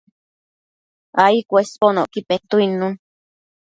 [1.23, 2.93] ai cuesbonocqui petuidnun